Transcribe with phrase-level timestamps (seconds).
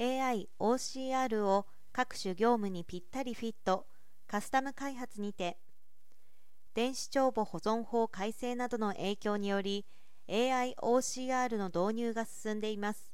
[0.00, 3.84] AI OCR を各種業務にぴったりフィット
[4.26, 5.58] カスタム開発にて
[6.72, 9.84] 電子帳簿保存法改正などの影響により
[10.30, 13.12] AI OCR の導入が進んでいます。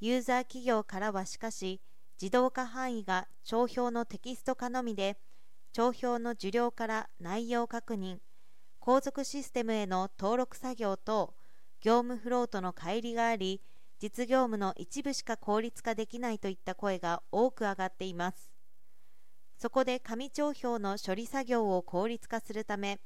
[0.00, 1.80] ユーザー企業からはしかし
[2.20, 5.18] 自動化範囲が帳票のテキスト化のみで
[5.72, 8.16] 帳票の受領から内容確認
[8.80, 11.34] 後続システムへの登録作業等
[11.82, 13.60] 業務フローとの乖離があり
[14.02, 18.50] 実業務の一部しか効率化できないといった声が多く上がっています。
[19.56, 22.98] そこで紙帳票の処理作業を効率化するため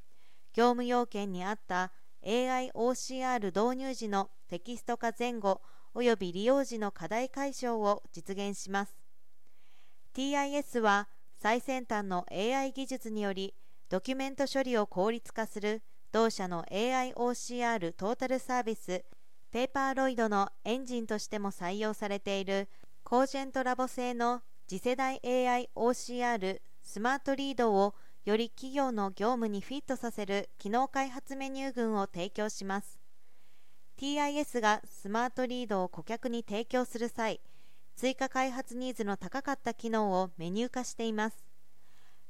[0.54, 1.92] 業務要件に合った
[2.24, 5.60] AIOCR 導入時のテキスト化前後
[5.94, 8.96] 及び利用時の課題解消を実現します。
[10.14, 13.52] TIS は最先端の AI 技術により
[13.90, 19.04] ドキュメント処理を効率化する同社の AIOCR トータルサービス
[19.50, 22.68] ペーパーロイドのエンジンとしても採用されている
[23.04, 32.98] コージェントラボ製の次世代 AIOCR スマートリードをより企業の業務にフィットさせる機能開発メニュー群を提供します。
[33.98, 37.40] TIS がスマートリードを顧客に提供する際
[37.94, 41.46] 追加開発ニーズの高かった機能をメニュー化しています。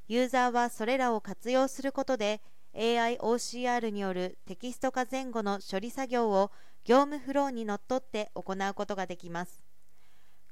[0.07, 2.41] ユーザーはそれらを活用することで
[2.77, 6.51] AIOCR によるテキスト化前後の処理作業を
[6.85, 9.65] 業務フローにのっとって行うことができます。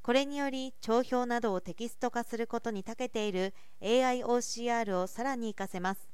[0.03, 6.08] これにより帳票などをテキスト化することに長けている AIOCR をさらに活かせます。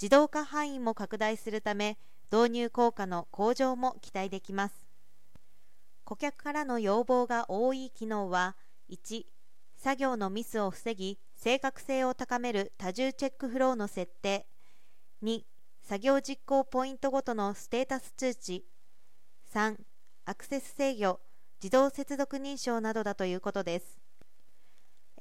[0.00, 1.98] 自動化範囲も拡大するため
[2.30, 4.74] 導入効果の向上も期待できます。
[6.04, 8.56] 顧客からの要望が多い機能は
[8.90, 9.24] 1
[9.76, 14.46] 作業のミスを防ぎ正確性を高める多重チェックフローの設定。
[15.24, 15.42] 2
[15.80, 18.66] 作業実行ポイントごとのステータス通知。
[19.54, 19.76] 3
[20.26, 21.18] アクセス制御
[21.62, 24.02] 自動接続認証などだということです。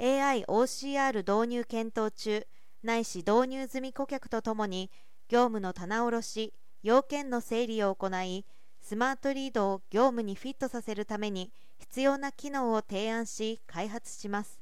[0.02, 2.46] AIOCR 導入検討中。
[2.84, 4.92] ないし導入済み顧客とともに
[5.30, 8.46] 業務の棚卸し要件の整理を行い
[8.82, 14.60] スマートリードを業務にフィットさせるために必要な機能を提案し開発します。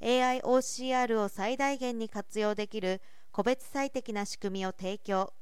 [0.00, 3.00] AIOCR を最大限に活用できる
[3.40, 5.32] 個別最適な仕組みを提供。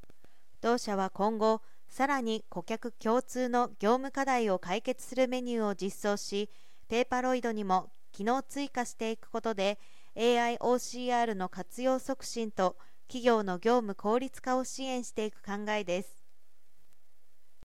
[0.60, 6.48] 同社は今後さらに顧客共通の業務課題を解決するメニューを実装し
[6.86, 9.80] ペーパロイドにも機能追加していくことで
[10.14, 12.76] AIOCR の活用促進と
[13.08, 16.17] 企業の業務効率化を支援していく考えです。